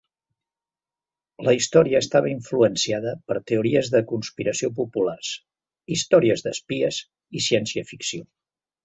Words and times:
La 1.47 1.53
història 1.57 1.99
estava 2.05 2.31
influenciada 2.31 3.13
per 3.27 3.35
teories 3.51 3.91
de 3.97 4.01
conspiració 4.13 4.71
populars, 4.79 5.29
històries 5.97 6.45
d'espies 6.47 7.03
i 7.41 7.45
ciència 7.51 7.87
ficció. 7.93 8.27